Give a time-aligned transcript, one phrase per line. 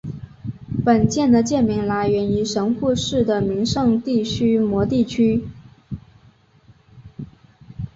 [0.83, 5.47] 本舰的舰名来源于神户市的名胜地须磨地区。